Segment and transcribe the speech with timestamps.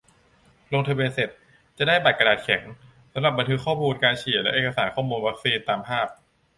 [0.73, 1.29] ลงทะเบียนเสร็จ
[1.77, 2.63] จะได้บัตรกระดาษแข็ง
[3.13, 6.07] สำหรับบันทึกข้อมูลการฉีดและเอกสารข้อมูลวัคซีน ตามภาพ